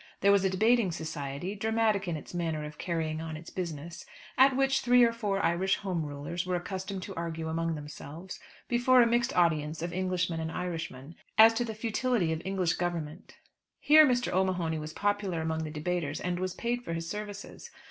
[0.21, 4.03] There was a debating society, dramatic in its manner of carrying on its business,
[4.35, 9.03] at which three or four Irish Home Rulers were accustomed to argue among themselves, before
[9.03, 13.35] a mixed audience of Englishmen and Irishmen, as to the futility of English government.
[13.79, 14.33] Here Mr.
[14.33, 17.69] O'Mahony was popular among the debaters, and was paid for his services.